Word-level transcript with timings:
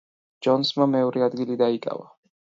ჯონსმა 0.45 0.87
მეორე 0.93 1.23
ადგილი 1.25 1.59
დაიკავა. 1.63 2.09